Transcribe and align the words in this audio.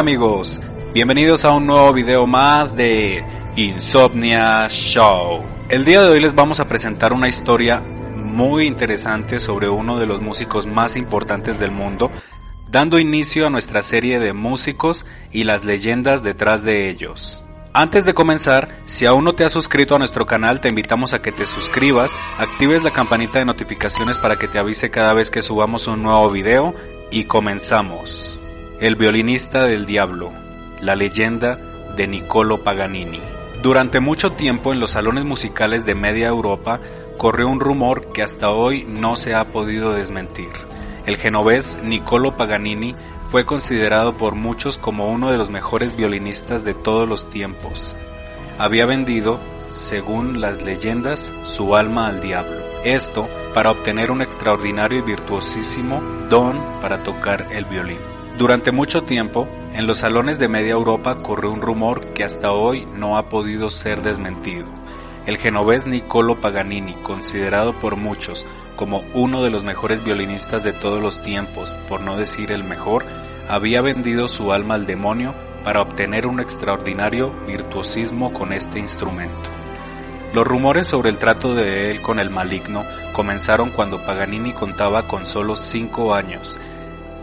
Amigos, 0.00 0.58
bienvenidos 0.94 1.44
a 1.44 1.50
un 1.50 1.66
nuevo 1.66 1.92
video 1.92 2.26
más 2.26 2.74
de 2.74 3.22
Insomnia 3.54 4.66
Show. 4.70 5.44
El 5.68 5.84
día 5.84 6.00
de 6.00 6.08
hoy 6.08 6.20
les 6.20 6.34
vamos 6.34 6.58
a 6.58 6.66
presentar 6.66 7.12
una 7.12 7.28
historia 7.28 7.80
muy 7.80 8.66
interesante 8.66 9.38
sobre 9.38 9.68
uno 9.68 9.98
de 9.98 10.06
los 10.06 10.22
músicos 10.22 10.66
más 10.66 10.96
importantes 10.96 11.58
del 11.58 11.70
mundo, 11.70 12.10
dando 12.70 12.98
inicio 12.98 13.46
a 13.46 13.50
nuestra 13.50 13.82
serie 13.82 14.18
de 14.18 14.32
músicos 14.32 15.04
y 15.32 15.44
las 15.44 15.66
leyendas 15.66 16.22
detrás 16.22 16.62
de 16.62 16.88
ellos. 16.88 17.44
Antes 17.74 18.06
de 18.06 18.14
comenzar, 18.14 18.80
si 18.86 19.04
aún 19.04 19.24
no 19.24 19.34
te 19.34 19.44
has 19.44 19.52
suscrito 19.52 19.96
a 19.96 19.98
nuestro 19.98 20.24
canal, 20.24 20.62
te 20.62 20.68
invitamos 20.68 21.12
a 21.12 21.20
que 21.20 21.30
te 21.30 21.44
suscribas, 21.44 22.16
actives 22.38 22.82
la 22.82 22.90
campanita 22.90 23.38
de 23.38 23.44
notificaciones 23.44 24.16
para 24.16 24.36
que 24.36 24.48
te 24.48 24.58
avise 24.58 24.90
cada 24.90 25.12
vez 25.12 25.30
que 25.30 25.42
subamos 25.42 25.86
un 25.88 26.02
nuevo 26.02 26.30
video 26.30 26.74
y 27.10 27.24
comenzamos. 27.24 28.39
El 28.80 28.96
violinista 28.96 29.64
del 29.64 29.84
diablo, 29.84 30.32
la 30.80 30.96
leyenda 30.96 31.56
de 31.96 32.08
Niccolo 32.08 32.64
Paganini. 32.64 33.20
Durante 33.62 34.00
mucho 34.00 34.32
tiempo 34.32 34.72
en 34.72 34.80
los 34.80 34.92
salones 34.92 35.26
musicales 35.26 35.84
de 35.84 35.94
media 35.94 36.28
Europa 36.28 36.80
corrió 37.18 37.48
un 37.48 37.60
rumor 37.60 38.10
que 38.10 38.22
hasta 38.22 38.48
hoy 38.48 38.86
no 38.88 39.16
se 39.16 39.34
ha 39.34 39.48
podido 39.48 39.92
desmentir. 39.92 40.48
El 41.04 41.18
genovés 41.18 41.76
Niccolo 41.84 42.38
Paganini 42.38 42.94
fue 43.30 43.44
considerado 43.44 44.16
por 44.16 44.34
muchos 44.34 44.78
como 44.78 45.08
uno 45.08 45.30
de 45.30 45.36
los 45.36 45.50
mejores 45.50 45.94
violinistas 45.94 46.64
de 46.64 46.72
todos 46.72 47.06
los 47.06 47.28
tiempos. 47.28 47.94
Había 48.56 48.86
vendido, 48.86 49.40
según 49.68 50.40
las 50.40 50.62
leyendas, 50.62 51.30
su 51.42 51.76
alma 51.76 52.06
al 52.06 52.22
diablo. 52.22 52.62
Esto 52.82 53.28
para 53.52 53.72
obtener 53.72 54.10
un 54.10 54.22
extraordinario 54.22 55.00
y 55.00 55.02
virtuosísimo 55.02 56.00
don 56.30 56.80
para 56.80 57.02
tocar 57.02 57.48
el 57.52 57.66
violín. 57.66 57.98
Durante 58.40 58.72
mucho 58.72 59.02
tiempo, 59.02 59.46
en 59.74 59.86
los 59.86 59.98
salones 59.98 60.38
de 60.38 60.48
media 60.48 60.72
Europa 60.72 61.16
corrió 61.16 61.52
un 61.52 61.60
rumor 61.60 62.14
que 62.14 62.24
hasta 62.24 62.52
hoy 62.52 62.86
no 62.86 63.18
ha 63.18 63.28
podido 63.28 63.68
ser 63.68 64.00
desmentido. 64.00 64.64
El 65.26 65.36
genovés 65.36 65.86
Niccolo 65.86 66.40
Paganini, 66.40 66.94
considerado 67.02 67.74
por 67.78 67.96
muchos 67.96 68.46
como 68.76 69.04
uno 69.12 69.42
de 69.42 69.50
los 69.50 69.62
mejores 69.62 70.02
violinistas 70.02 70.64
de 70.64 70.72
todos 70.72 71.02
los 71.02 71.20
tiempos, 71.20 71.70
por 71.86 72.00
no 72.00 72.16
decir 72.16 72.50
el 72.50 72.64
mejor, 72.64 73.04
había 73.46 73.82
vendido 73.82 74.26
su 74.26 74.54
alma 74.54 74.76
al 74.76 74.86
demonio 74.86 75.34
para 75.62 75.82
obtener 75.82 76.26
un 76.26 76.40
extraordinario 76.40 77.34
virtuosismo 77.46 78.32
con 78.32 78.54
este 78.54 78.78
instrumento. 78.78 79.50
Los 80.32 80.46
rumores 80.46 80.86
sobre 80.86 81.10
el 81.10 81.18
trato 81.18 81.54
de 81.54 81.90
él 81.90 82.00
con 82.00 82.18
el 82.18 82.30
maligno 82.30 82.86
comenzaron 83.12 83.68
cuando 83.68 84.00
Paganini 84.06 84.54
contaba 84.54 85.06
con 85.06 85.26
solo 85.26 85.56
cinco 85.56 86.14
años. 86.14 86.58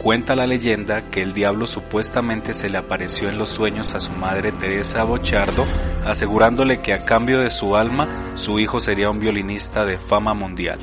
Cuenta 0.01 0.35
la 0.35 0.45
leyenda 0.45 1.09
que 1.09 1.21
el 1.21 1.33
diablo 1.33 1.65
supuestamente 1.65 2.53
se 2.53 2.69
le 2.69 2.77
apareció 2.77 3.29
en 3.29 3.37
los 3.37 3.49
sueños 3.49 3.95
a 3.95 3.99
su 3.99 4.11
madre 4.11 4.51
Teresa 4.51 5.03
Bochardo, 5.03 5.65
asegurándole 6.05 6.79
que 6.79 6.93
a 6.93 7.03
cambio 7.03 7.39
de 7.39 7.49
su 7.49 7.75
alma 7.75 8.07
su 8.35 8.59
hijo 8.59 8.79
sería 8.79 9.09
un 9.09 9.19
violinista 9.19 9.85
de 9.85 9.97
fama 9.97 10.33
mundial. 10.33 10.79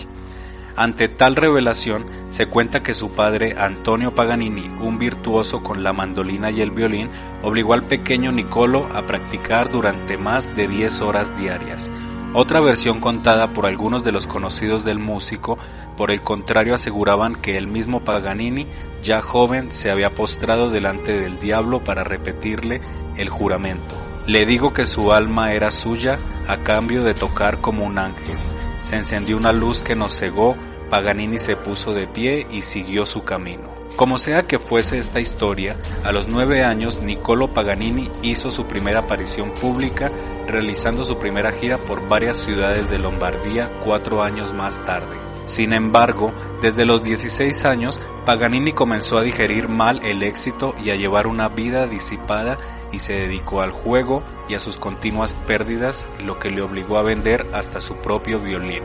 Ante 0.77 1.09
tal 1.09 1.37
revelación, 1.37 2.05
se 2.31 2.47
cuenta 2.47 2.83
que 2.83 2.95
su 2.95 3.13
padre, 3.13 3.55
Antonio 3.57 4.13
Paganini, 4.13 4.67
un 4.81 4.99
virtuoso 4.99 5.63
con 5.63 5.85
la 5.85 5.93
mandolina 5.93 6.51
y 6.51 6.61
el 6.61 6.73
violín, 6.73 7.09
obligó 7.43 7.75
al 7.75 7.85
pequeño 7.85 8.33
Nicolo 8.33 8.89
a 8.93 9.07
practicar 9.07 9.71
durante 9.71 10.19
más 10.19 10.55
de 10.57 10.67
10 10.67 11.01
horas 11.01 11.37
diarias. 11.39 11.93
Otra 12.35 12.61
versión 12.61 13.01
contada 13.01 13.53
por 13.53 13.65
algunos 13.65 14.05
de 14.05 14.13
los 14.13 14.27
conocidos 14.27 14.85
del 14.85 14.99
músico, 14.99 15.57
por 15.97 16.11
el 16.11 16.21
contrario, 16.21 16.75
aseguraban 16.75 17.37
que 17.37 17.57
el 17.57 17.67
mismo 17.67 18.05
Paganini, 18.05 18.67
ya 19.03 19.23
joven, 19.23 19.73
se 19.73 19.91
había 19.91 20.15
postrado 20.15 20.69
delante 20.69 21.13
del 21.13 21.39
diablo 21.39 21.83
para 21.83 22.05
repetirle 22.05 22.81
el 23.17 23.31
juramento. 23.31 23.97
Le 24.27 24.45
digo 24.45 24.73
que 24.73 24.87
su 24.87 25.13
alma 25.13 25.53
era 25.53 25.71
suya 25.71 26.19
a 26.49 26.59
cambio 26.59 27.05
de 27.05 27.15
tocar 27.15 27.61
como 27.61 27.87
un 27.87 27.99
ángel 27.99 28.37
se 28.85 28.97
encendió 28.97 29.39
una 29.39 29.51
luz 29.51 29.83
que 29.83 29.97
nos 29.97 30.15
cegó, 30.15 30.57
Paganini 30.91 31.39
se 31.39 31.57
puso 31.57 31.95
de 31.95 32.07
pie 32.07 32.47
y 32.51 32.63
siguió 32.63 33.07
su 33.07 33.25
camino. 33.25 33.74
Como 33.97 34.19
sea 34.19 34.49
que 34.49 34.59
fuese 34.59 34.99
esta 34.99 35.21
historia, 35.21 35.77
a 36.03 36.11
los 36.11 36.27
nueve 36.27 36.65
años 36.65 37.01
Niccolo 37.01 37.55
Paganini 37.55 38.11
hizo 38.23 38.51
su 38.51 38.67
primera 38.67 39.01
aparición 39.01 39.55
pública, 39.55 40.11
realizando 40.49 41.05
su 41.05 41.17
primera 41.17 41.53
gira 41.53 41.79
por 41.79 42.09
varias 42.09 42.39
ciudades 42.39 42.91
de 42.91 42.99
Lombardía 42.99 43.71
cuatro 43.85 44.25
años 44.25 44.53
más 44.53 44.85
tarde. 44.85 45.17
Sin 45.45 45.73
embargo, 45.73 46.33
desde 46.61 46.85
los 46.85 47.05
16 47.05 47.65
años, 47.67 48.01
Paganini 48.27 48.73
comenzó 48.73 49.17
a 49.17 49.23
digerir 49.23 49.69
mal 49.69 50.05
el 50.05 50.25
éxito 50.25 50.75
y 50.83 50.91
a 50.91 50.97
llevar 50.97 51.29
una 51.29 51.49
vida 51.49 51.87
disipada 51.87 52.59
y 52.91 52.99
se 52.99 53.13
dedicó 53.13 53.63
al 53.63 53.71
juego 53.71 54.25
y 54.49 54.55
a 54.55 54.61
sus 54.61 54.77
continuas 54.77 55.35
pérdidas, 55.47 56.09
lo 56.19 56.41
que 56.41 56.51
le 56.51 56.63
obligó 56.63 56.99
a 56.99 57.03
vender 57.03 57.47
hasta 57.53 57.81
su 57.81 57.95
propio 57.99 58.41
violín. 58.41 58.83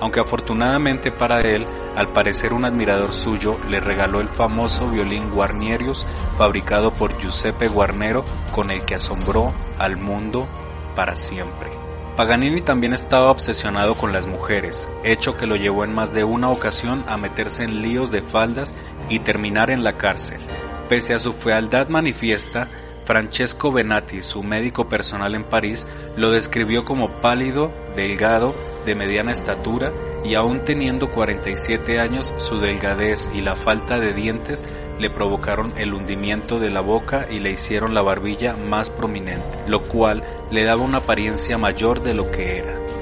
Aunque 0.00 0.20
afortunadamente 0.20 1.12
para 1.12 1.40
él, 1.42 1.66
al 1.96 2.08
parecer 2.08 2.52
un 2.52 2.64
admirador 2.64 3.12
suyo 3.12 3.58
le 3.68 3.80
regaló 3.80 4.20
el 4.20 4.28
famoso 4.28 4.88
violín 4.90 5.30
Guarnierius 5.30 6.06
fabricado 6.38 6.92
por 6.92 7.18
Giuseppe 7.18 7.68
Guarnero 7.68 8.24
con 8.52 8.70
el 8.70 8.84
que 8.84 8.94
asombró 8.94 9.52
al 9.78 9.96
mundo 9.96 10.48
para 10.94 11.16
siempre. 11.16 11.70
Paganini 12.16 12.60
también 12.60 12.92
estaba 12.92 13.30
obsesionado 13.30 13.94
con 13.94 14.12
las 14.12 14.26
mujeres, 14.26 14.88
hecho 15.04 15.36
que 15.36 15.46
lo 15.46 15.56
llevó 15.56 15.84
en 15.84 15.94
más 15.94 16.12
de 16.12 16.22
una 16.22 16.48
ocasión 16.50 17.04
a 17.08 17.16
meterse 17.16 17.64
en 17.64 17.82
líos 17.82 18.10
de 18.10 18.22
faldas 18.22 18.74
y 19.08 19.20
terminar 19.20 19.70
en 19.70 19.82
la 19.82 19.96
cárcel. 19.96 20.40
Pese 20.88 21.14
a 21.14 21.18
su 21.18 21.32
fealdad 21.32 21.88
manifiesta, 21.88 22.68
Francesco 23.04 23.72
Benatti, 23.72 24.22
su 24.22 24.42
médico 24.42 24.88
personal 24.88 25.34
en 25.34 25.44
París, 25.44 25.86
lo 26.16 26.30
describió 26.30 26.84
como 26.84 27.08
pálido, 27.20 27.72
delgado, 27.96 28.54
de 28.84 28.94
mediana 28.94 29.32
estatura 29.32 29.92
y 30.24 30.34
aún 30.34 30.64
teniendo 30.64 31.10
47 31.10 31.98
años, 31.98 32.32
su 32.38 32.60
delgadez 32.60 33.28
y 33.34 33.40
la 33.40 33.54
falta 33.54 33.98
de 33.98 34.12
dientes 34.12 34.64
le 34.98 35.10
provocaron 35.10 35.78
el 35.78 35.94
hundimiento 35.94 36.60
de 36.60 36.70
la 36.70 36.80
boca 36.80 37.26
y 37.30 37.38
le 37.38 37.52
hicieron 37.52 37.94
la 37.94 38.02
barbilla 38.02 38.54
más 38.56 38.90
prominente, 38.90 39.58
lo 39.66 39.82
cual 39.82 40.22
le 40.50 40.64
daba 40.64 40.84
una 40.84 40.98
apariencia 40.98 41.56
mayor 41.56 42.02
de 42.02 42.14
lo 42.14 42.30
que 42.30 42.58
era. 42.58 42.99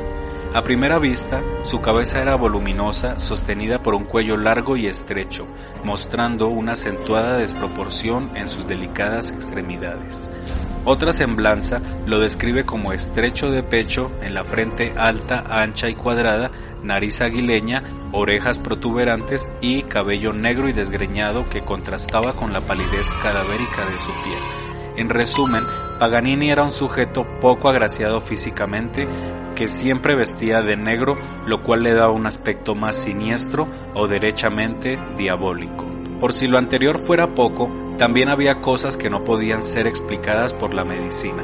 A 0.55 0.63
primera 0.63 0.99
vista, 0.99 1.43
su 1.63 1.83
cabeza 1.83 2.23
era 2.23 2.35
voluminosa, 2.35 3.19
sostenida 3.19 3.83
por 3.83 3.95
un 3.95 4.05
cuello 4.05 4.39
largo 4.39 4.79
y 4.79 4.87
estrecho, 4.87 5.47
mostrando 5.85 6.49
una 6.49 6.73
acentuada 6.73 7.37
desproporción 7.37 8.35
en 8.35 8.49
sus 8.49 8.67
delicadas 8.67 9.31
extremidades. 9.31 10.31
Otra 10.87 11.13
semblanza 11.13 11.83
lo 12.07 12.19
describe 12.19 12.65
como 12.65 12.95
estrecho 12.95 13.51
de 13.51 13.63
pecho, 13.63 14.11
en 14.23 14.33
la 14.33 14.43
frente 14.43 14.95
alta, 14.97 15.45
ancha 15.51 15.91
y 15.91 15.95
cuadrada, 15.95 16.51
nariz 16.83 17.21
aguileña, 17.21 17.83
orejas 18.13 18.59
protuberantes 18.59 19.51
y 19.61 19.83
cabello 19.83 20.33
negro 20.33 20.67
y 20.69 20.73
desgreñado 20.73 21.47
que 21.51 21.61
contrastaba 21.61 22.33
con 22.33 22.55
la 22.55 22.63
palidez 22.63 23.11
cadavérica 23.23 23.85
de 23.85 24.01
su 24.01 24.13
piel. 24.23 24.41
En 24.97 25.11
resumen, 25.11 25.63
Paganini 26.01 26.51
era 26.51 26.65
un 26.65 26.73
sujeto 26.73 27.27
poco 27.41 27.69
agraciado 27.69 28.21
físicamente, 28.21 29.07
que 29.59 29.67
siempre 29.67 30.15
vestía 30.15 30.63
de 30.63 30.77
negro, 30.77 31.17
lo 31.45 31.65
cual 31.65 31.83
le 31.83 31.93
daba 31.93 32.13
un 32.13 32.27
aspecto 32.27 32.77
más 32.77 32.95
siniestro 32.95 33.67
o 33.93 34.07
derechamente 34.07 34.97
diabólico. 35.17 35.85
Por 36.21 36.33
si 36.33 36.47
lo 36.47 36.59
anterior 36.59 37.05
fuera 37.05 37.35
poco, 37.35 37.69
también 37.99 38.29
había 38.29 38.61
cosas 38.61 38.97
que 38.97 39.11
no 39.11 39.25
podían 39.25 39.65
ser 39.65 39.89
explicadas 39.89 40.55
por 40.55 40.75
la 40.75 40.85
medicina. 40.85 41.43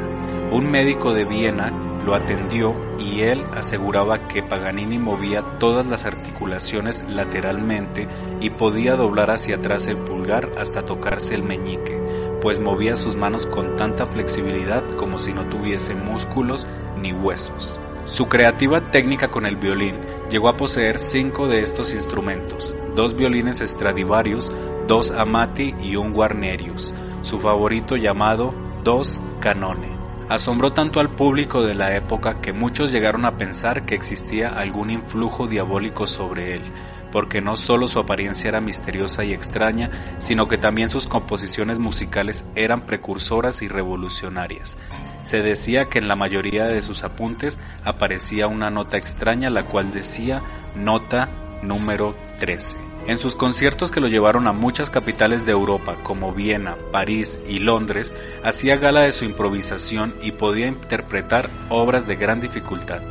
Un 0.53 0.70
médico 0.70 1.12
de 1.12 1.24
Viena 1.24 1.72
lo 2.06 2.14
atendió 2.14 2.77
y 3.00 3.22
él 3.22 3.44
aseguraba 3.53 4.28
que 4.28 4.44
Paganini 4.44 4.97
movía 4.97 5.59
todas 5.59 5.89
las 5.89 6.04
articulaciones 6.04 7.03
lateralmente 7.09 8.06
y 8.41 8.50
podía 8.50 8.94
doblar 8.94 9.33
hacia 9.33 9.56
atrás 9.56 9.89
el 9.89 9.97
pulgar 9.97 10.53
hasta 10.56 10.86
tocarse 10.86 11.34
el 11.34 11.42
meñique, 11.42 12.00
pues 12.41 12.60
movía 12.60 12.94
sus 12.94 13.16
manos 13.16 13.48
con 13.48 13.74
tanta 13.74 14.06
flexibilidad 14.06 14.84
como 14.94 15.18
si 15.18 15.33
no 15.33 15.48
tuviese 15.48 15.97
músculos 15.97 16.68
ni 16.97 17.12
huesos. 17.12 17.80
Su 18.04 18.27
creativa 18.27 18.91
técnica 18.91 19.28
con 19.28 19.47
el 19.47 19.56
violín 19.56 19.98
llegó 20.28 20.51
a 20.51 20.56
poseer 20.59 20.98
cinco 20.98 21.48
de 21.48 21.62
estos 21.62 21.95
instrumentos, 21.95 22.77
dos 22.95 23.16
violines 23.16 23.60
Stradivarius, 23.60 24.53
dos 24.86 25.10
Amati 25.10 25.74
y 25.80 25.97
un 25.97 26.12
Guarnerius, 26.12 26.95
su 27.22 27.41
favorito 27.41 27.97
llamado 27.97 28.54
dos 28.84 29.22
Canone. 29.41 29.97
Asombró 30.28 30.72
tanto 30.72 31.01
al 31.01 31.16
público 31.16 31.62
de 31.65 31.74
la 31.74 31.97
época 31.97 32.42
que 32.42 32.53
muchos 32.53 32.92
llegaron 32.92 33.24
a 33.24 33.39
pensar 33.39 33.86
que 33.86 33.95
existía 33.95 34.48
algún 34.48 34.91
influjo 34.91 35.47
diabólico 35.47 36.04
sobre 36.06 36.56
él, 36.56 36.72
porque 37.15 37.41
no 37.41 37.57
solo 37.57 37.87
su 37.87 38.01
apariencia 38.01 38.49
era 38.49 38.61
misteriosa 38.61 39.22
y 39.22 39.33
extraña, 39.33 39.89
sino 40.19 40.49
que 40.49 40.59
también 40.59 40.89
sus 40.89 41.07
composiciones 41.07 41.78
musicales 41.78 42.45
eran 42.57 42.87
precursoras 42.87 43.63
y 43.63 43.69
revolucionarias. 43.69 44.77
Se 45.22 45.41
decía 45.41 45.84
que 45.84 46.01
en 46.01 46.09
la 46.09 46.16
mayoría 46.16 46.65
de 46.65 46.83
sus 46.83 47.05
apuntes 47.05 47.61
aparecía 47.84 48.49
una 48.49 48.69
nota 48.69 48.97
extraña 48.97 49.49
la 49.49 49.63
cual 49.63 49.93
decía 49.93 50.43
nota 50.75 51.28
número 51.63 52.16
13. 52.41 52.78
En 53.07 53.19
sus 53.19 53.37
conciertos 53.37 53.93
que 53.93 54.01
lo 54.01 54.09
llevaron 54.09 54.49
a 54.49 54.53
muchas 54.53 54.91
capitales 54.91 55.47
de 55.47 55.53
Europa 55.53 55.95
como 56.03 56.33
Viena, 56.33 56.75
París 56.91 57.39
y 57.47 57.61
Londres, 57.61 58.13
hacía 58.43 58.77
gala 58.77 59.03
de 59.03 59.13
su 59.13 59.25
improvisación 59.25 60.16
y 60.21 60.33
podía 60.33 60.66
interpretar 60.66 61.49
obras 61.69 62.09
de 62.09 62.16
gran 62.16 62.41
dificultad, 62.41 63.03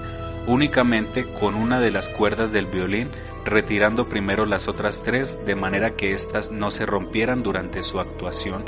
únicamente 0.46 1.24
con 1.40 1.56
una 1.56 1.80
de 1.80 1.92
las 1.92 2.10
cuerdas 2.10 2.52
del 2.52 2.66
violín, 2.66 3.10
retirando 3.46 4.08
primero 4.08 4.46
las 4.46 4.68
otras 4.68 5.02
tres 5.02 5.38
de 5.46 5.56
manera 5.56 5.96
que 5.96 6.14
éstas 6.14 6.52
no 6.52 6.72
se 6.72 6.86
rompieran 6.86 7.44
durante 7.44 7.84
su 7.84 8.00
actuación 8.00 8.66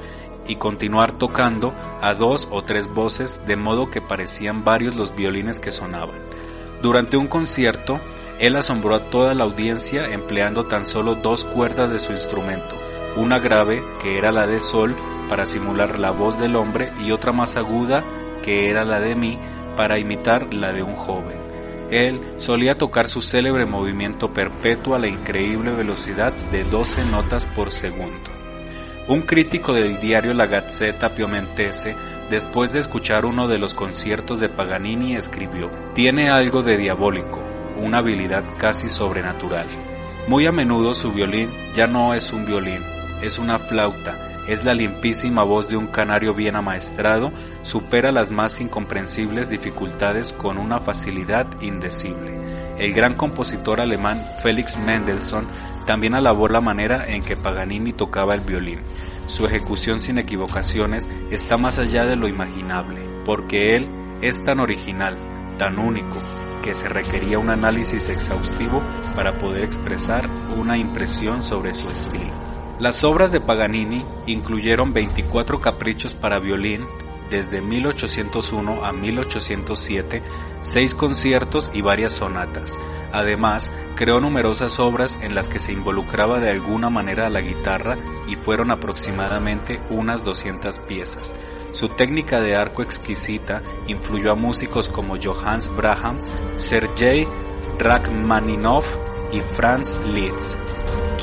y 0.47 0.57
continuar 0.57 1.17
tocando 1.17 1.73
a 2.01 2.13
dos 2.13 2.47
o 2.51 2.61
tres 2.61 2.87
voces 2.87 3.41
de 3.47 3.55
modo 3.55 3.89
que 3.89 4.01
parecían 4.01 4.63
varios 4.63 4.95
los 4.95 5.15
violines 5.15 5.59
que 5.59 5.71
sonaban. 5.71 6.19
Durante 6.81 7.17
un 7.17 7.27
concierto, 7.27 7.99
él 8.39 8.55
asombró 8.55 8.95
a 8.95 9.09
toda 9.09 9.33
la 9.33 9.45
audiencia 9.45 10.13
empleando 10.13 10.65
tan 10.65 10.85
solo 10.85 11.15
dos 11.15 11.45
cuerdas 11.45 11.89
de 11.89 11.99
su 11.99 12.11
instrumento, 12.11 12.75
una 13.15 13.39
grave, 13.39 13.81
que 14.01 14.17
era 14.17 14.31
la 14.31 14.45
de 14.45 14.59
sol, 14.59 14.95
para 15.29 15.45
simular 15.45 15.97
la 15.97 16.11
voz 16.11 16.37
del 16.37 16.55
hombre, 16.55 16.91
y 17.01 17.11
otra 17.11 17.31
más 17.31 17.55
aguda, 17.55 18.03
que 18.43 18.69
era 18.69 18.83
la 18.83 18.99
de 18.99 19.15
mí, 19.15 19.39
para 19.77 19.97
imitar 19.97 20.53
la 20.53 20.73
de 20.73 20.83
un 20.83 20.95
joven. 20.95 21.44
Él 21.91 22.19
solía 22.39 22.77
tocar 22.77 23.07
su 23.07 23.21
célebre 23.21 23.65
movimiento 23.65 24.33
perpetuo 24.33 24.95
a 24.95 24.99
la 24.99 25.07
increíble 25.07 25.71
velocidad 25.71 26.33
de 26.51 26.63
12 26.63 27.05
notas 27.05 27.45
por 27.45 27.71
segundo. 27.71 28.31
Un 29.07 29.21
crítico 29.21 29.71
del 29.73 29.99
diario 29.99 30.33
La 30.33 30.47
Gazzetta 30.47 31.09
Piemontese, 31.09 31.95
después 32.31 32.73
de 32.73 32.79
escuchar 32.79 33.23
uno 33.25 33.47
de 33.47 33.59
los 33.59 33.75
conciertos 33.75 34.39
de 34.39 34.49
Paganini, 34.49 35.15
escribió, 35.15 35.69
Tiene 35.93 36.29
algo 36.29 36.63
de 36.63 36.77
diabólico, 36.77 37.39
una 37.77 37.99
habilidad 37.99 38.43
casi 38.57 38.89
sobrenatural. 38.89 39.67
Muy 40.27 40.47
a 40.47 40.51
menudo 40.51 40.95
su 40.95 41.11
violín 41.11 41.49
ya 41.75 41.85
no 41.85 42.15
es 42.15 42.33
un 42.33 42.47
violín, 42.47 42.81
es 43.21 43.37
una 43.37 43.59
flauta, 43.59 44.24
es 44.47 44.63
la 44.63 44.73
limpísima 44.73 45.43
voz 45.43 45.67
de 45.67 45.77
un 45.77 45.87
canario 45.87 46.33
bien 46.33 46.55
amaestrado, 46.55 47.31
supera 47.63 48.11
las 48.11 48.29
más 48.29 48.59
incomprensibles 48.61 49.49
dificultades 49.49 50.33
con 50.33 50.57
una 50.57 50.79
facilidad 50.79 51.47
indecible. 51.61 52.35
El 52.77 52.93
gran 52.93 53.15
compositor 53.15 53.79
alemán 53.79 54.21
Felix 54.43 54.77
Mendelssohn 54.77 55.47
también 55.85 56.15
alabó 56.15 56.47
la 56.47 56.61
manera 56.61 57.05
en 57.07 57.23
que 57.23 57.37
Paganini 57.37 57.93
tocaba 57.93 58.35
el 58.35 58.41
violín. 58.41 58.81
Su 59.27 59.45
ejecución 59.45 59.99
sin 59.99 60.17
equivocaciones 60.17 61.07
está 61.31 61.57
más 61.57 61.79
allá 61.79 62.05
de 62.05 62.15
lo 62.15 62.27
imaginable, 62.27 63.01
porque 63.25 63.75
él 63.75 63.89
es 64.21 64.43
tan 64.43 64.59
original, 64.59 65.17
tan 65.57 65.79
único, 65.79 66.19
que 66.61 66.75
se 66.75 66.89
requería 66.89 67.39
un 67.39 67.49
análisis 67.49 68.09
exhaustivo 68.09 68.81
para 69.15 69.37
poder 69.37 69.63
expresar 69.63 70.29
una 70.57 70.77
impresión 70.77 71.41
sobre 71.41 71.73
su 71.73 71.89
estilo. 71.89 72.54
Las 72.79 73.05
obras 73.05 73.31
de 73.31 73.39
Paganini 73.39 74.03
incluyeron 74.25 74.93
24 74.93 75.59
caprichos 75.59 76.13
para 76.13 76.39
violín 76.39 76.85
desde 77.29 77.61
1801 77.61 78.85
a 78.85 78.91
1807, 78.91 80.21
seis 80.61 80.93
conciertos 80.93 81.71
y 81.73 81.81
varias 81.81 82.13
sonatas. 82.13 82.77
Además, 83.13 83.71
creó 83.95 84.19
numerosas 84.19 84.77
obras 84.79 85.17
en 85.21 85.35
las 85.35 85.47
que 85.47 85.59
se 85.59 85.71
involucraba 85.71 86.39
de 86.39 86.49
alguna 86.49 86.89
manera 86.89 87.27
a 87.27 87.29
la 87.29 87.41
guitarra 87.41 87.97
y 88.27 88.35
fueron 88.35 88.71
aproximadamente 88.71 89.79
unas 89.89 90.23
200 90.23 90.79
piezas. 90.79 91.33
Su 91.71 91.87
técnica 91.89 92.41
de 92.41 92.55
arco 92.55 92.81
exquisita 92.83 93.61
influyó 93.87 94.33
a 94.33 94.35
músicos 94.35 94.89
como 94.89 95.15
Johannes 95.21 95.69
Brahms, 95.75 96.29
Sergei 96.57 97.25
Rachmaninoff 97.79 98.85
y 99.31 99.39
Franz 99.41 99.97
Liszt, 100.05 100.55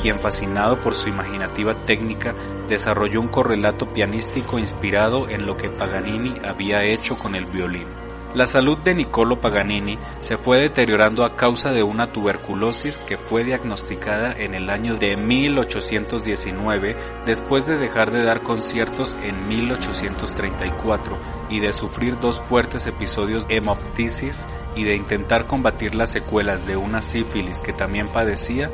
quien 0.03 0.19
fascinado 0.19 0.81
por 0.81 0.95
su 0.95 1.07
imaginativa 1.07 1.85
técnica 1.85 2.35
desarrolló 2.67 3.21
un 3.21 3.29
correlato 3.29 3.93
pianístico 3.93 4.59
inspirado 4.59 5.29
en 5.29 5.45
lo 5.45 5.55
que 5.55 5.69
Paganini 5.69 6.33
había 6.43 6.83
hecho 6.83 7.17
con 7.17 7.35
el 7.35 7.45
violín. 7.45 7.87
La 8.35 8.45
salud 8.45 8.77
de 8.79 8.95
Niccolo 8.95 9.39
Paganini 9.39 9.97
se 10.19 10.37
fue 10.37 10.57
deteriorando 10.57 11.23
a 11.23 11.37
causa 11.37 11.71
de 11.71 11.83
una 11.83 12.11
tuberculosis 12.11 12.97
que 12.97 13.15
fue 13.15 13.45
diagnosticada 13.45 14.33
en 14.37 14.55
el 14.55 14.69
año 14.69 14.95
de 14.95 15.15
1819 15.15 16.97
después 17.25 17.65
de 17.65 17.77
dejar 17.77 18.11
de 18.11 18.23
dar 18.23 18.41
conciertos 18.41 19.15
en 19.23 19.47
1834 19.47 21.17
y 21.49 21.61
de 21.61 21.71
sufrir 21.71 22.19
dos 22.19 22.41
fuertes 22.41 22.87
episodios 22.87 23.47
de 23.47 23.57
hemoptisis 23.57 24.47
y 24.75 24.83
de 24.83 24.97
intentar 24.97 25.47
combatir 25.47 25.95
las 25.95 26.09
secuelas 26.09 26.67
de 26.67 26.75
una 26.75 27.01
sífilis 27.01 27.61
que 27.61 27.71
también 27.71 28.09
padecía 28.09 28.69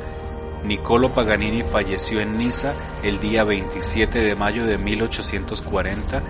Niccolo 0.64 1.14
Paganini 1.14 1.62
falleció 1.62 2.20
en 2.20 2.36
Niza 2.36 2.74
el 3.02 3.18
día 3.18 3.44
27 3.44 4.20
de 4.20 4.34
mayo 4.34 4.66
de 4.66 4.78
1840 4.78 6.22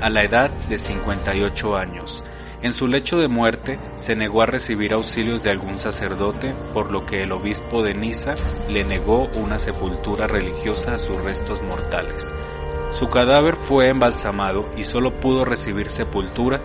a 0.00 0.10
la 0.10 0.22
edad 0.22 0.50
de 0.68 0.78
58 0.78 1.76
años. 1.76 2.24
En 2.62 2.72
su 2.72 2.88
lecho 2.88 3.18
de 3.18 3.28
muerte 3.28 3.78
se 3.96 4.16
negó 4.16 4.42
a 4.42 4.46
recibir 4.46 4.94
auxilios 4.94 5.42
de 5.42 5.50
algún 5.50 5.78
sacerdote, 5.78 6.54
por 6.72 6.90
lo 6.90 7.04
que 7.04 7.22
el 7.22 7.32
obispo 7.32 7.82
de 7.82 7.94
Niza 7.94 8.34
le 8.68 8.82
negó 8.84 9.28
una 9.34 9.58
sepultura 9.58 10.26
religiosa 10.26 10.94
a 10.94 10.98
sus 10.98 11.22
restos 11.22 11.62
mortales. 11.62 12.30
Su 12.90 13.08
cadáver 13.08 13.56
fue 13.56 13.88
embalsamado 13.90 14.70
y 14.76 14.84
solo 14.84 15.20
pudo 15.20 15.44
recibir 15.44 15.90
sepultura 15.90 16.62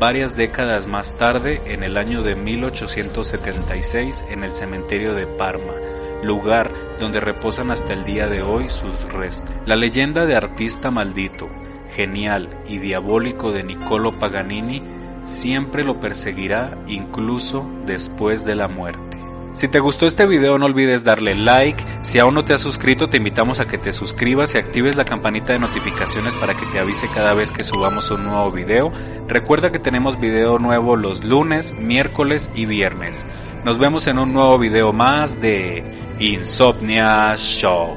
varias 0.00 0.34
décadas 0.34 0.86
más 0.86 1.16
tarde, 1.16 1.60
en 1.66 1.82
el 1.82 1.98
año 1.98 2.22
de 2.22 2.34
1876, 2.34 4.24
en 4.28 4.44
el 4.44 4.54
cementerio 4.54 5.14
de 5.14 5.26
Parma, 5.26 5.74
lugar 6.22 6.72
donde 6.98 7.20
reposan 7.20 7.70
hasta 7.70 7.92
el 7.92 8.04
día 8.04 8.26
de 8.26 8.42
hoy 8.42 8.70
sus 8.70 9.02
restos. 9.12 9.50
La 9.66 9.76
leyenda 9.76 10.26
de 10.26 10.36
artista 10.36 10.90
maldito, 10.90 11.48
genial 11.92 12.62
y 12.68 12.78
diabólico 12.78 13.52
de 13.52 13.64
Niccolo 13.64 14.18
Paganini 14.18 14.82
siempre 15.24 15.84
lo 15.84 16.00
perseguirá 16.00 16.78
incluso 16.86 17.68
después 17.86 18.44
de 18.44 18.54
la 18.54 18.68
muerte. 18.68 19.14
Si 19.54 19.68
te 19.68 19.78
gustó 19.78 20.06
este 20.06 20.26
video 20.26 20.58
no 20.58 20.66
olvides 20.66 21.04
darle 21.04 21.36
like, 21.36 21.80
si 22.02 22.18
aún 22.18 22.34
no 22.34 22.44
te 22.44 22.54
has 22.54 22.60
suscrito 22.60 23.08
te 23.08 23.18
invitamos 23.18 23.60
a 23.60 23.66
que 23.66 23.78
te 23.78 23.92
suscribas 23.92 24.54
y 24.54 24.58
actives 24.58 24.96
la 24.96 25.04
campanita 25.04 25.52
de 25.52 25.60
notificaciones 25.60 26.34
para 26.34 26.54
que 26.54 26.66
te 26.66 26.80
avise 26.80 27.06
cada 27.14 27.34
vez 27.34 27.52
que 27.52 27.62
subamos 27.62 28.10
un 28.10 28.24
nuevo 28.24 28.50
video. 28.50 28.90
Recuerda 29.28 29.70
que 29.70 29.78
tenemos 29.78 30.18
video 30.18 30.58
nuevo 30.58 30.96
los 30.96 31.22
lunes, 31.22 31.72
miércoles 31.78 32.50
y 32.56 32.66
viernes. 32.66 33.28
Nos 33.64 33.78
vemos 33.78 34.08
en 34.08 34.18
un 34.18 34.32
nuevo 34.32 34.58
video 34.58 34.92
más 34.92 35.40
de 35.40 35.84
Insomnia 36.18 37.34
Show. 37.36 37.96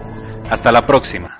Hasta 0.49 0.71
la 0.71 0.85
próxima. 0.85 1.36